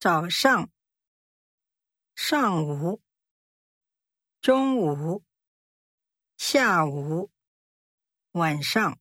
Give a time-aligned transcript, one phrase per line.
[0.00, 0.70] 早上
[2.14, 3.02] 上午
[4.40, 5.22] 中午
[6.38, 7.30] 下午
[8.32, 8.98] 晚上。